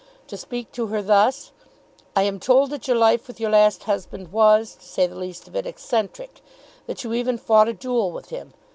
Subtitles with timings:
[0.29, 1.51] To speak to her thus;
[2.15, 5.47] "I am told that your life with your last husband was, to say the least
[5.47, 6.41] of it, eccentric;
[6.87, 8.55] that you even fought a duel with him.